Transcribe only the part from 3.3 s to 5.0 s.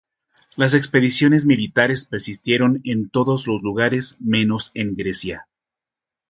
los lugares menos en